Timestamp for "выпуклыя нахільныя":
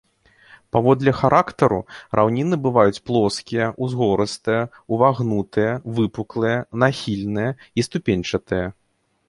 5.99-7.51